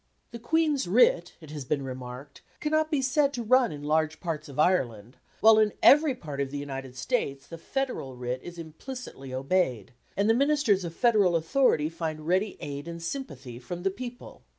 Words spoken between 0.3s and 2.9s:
The Queen's writ, it has been remarked, cannot